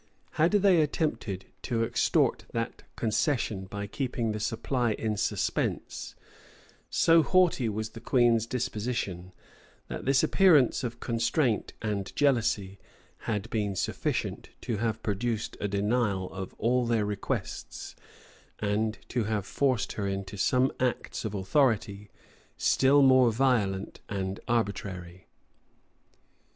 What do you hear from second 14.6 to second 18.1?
to have produced a denial of all their requests,